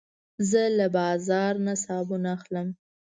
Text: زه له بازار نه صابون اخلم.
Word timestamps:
زه 0.49 0.61
له 0.77 0.87
بازار 0.97 1.53
نه 1.65 1.73
صابون 1.85 2.23
اخلم. 2.35 2.67